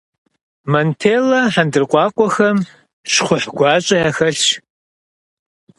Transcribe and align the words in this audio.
Монтеллэ 0.71 1.39
хьэндыркъуакъуэхэм 1.53 2.57
щхъухь 3.11 3.47
гуащӏэ 3.57 3.95
яхэлъщ. 4.09 4.41